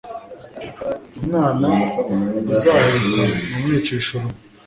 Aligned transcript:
umwana 1.19 1.69
uzaheka 2.53 3.21
ntumwicisha 3.47 4.09
urume 4.17 4.35